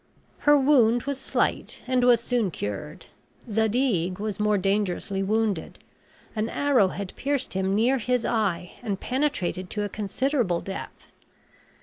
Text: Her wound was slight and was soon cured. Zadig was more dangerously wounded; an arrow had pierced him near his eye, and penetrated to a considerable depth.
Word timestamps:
Her 0.49 0.57
wound 0.59 1.03
was 1.03 1.19
slight 1.19 1.83
and 1.85 2.03
was 2.03 2.19
soon 2.19 2.49
cured. 2.49 3.05
Zadig 3.51 4.17
was 4.17 4.39
more 4.39 4.57
dangerously 4.57 5.21
wounded; 5.21 5.77
an 6.35 6.49
arrow 6.49 6.87
had 6.87 7.15
pierced 7.15 7.53
him 7.53 7.75
near 7.75 7.99
his 7.99 8.25
eye, 8.25 8.71
and 8.81 8.99
penetrated 8.99 9.69
to 9.69 9.83
a 9.83 9.89
considerable 9.89 10.59
depth. 10.59 11.11